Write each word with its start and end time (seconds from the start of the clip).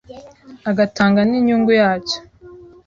agatanga 0.69 1.19
n’inyungu 1.29 1.71
yacyo, 1.81 2.17